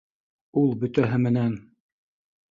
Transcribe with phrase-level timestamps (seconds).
[0.61, 1.53] Ул бөтәһе менән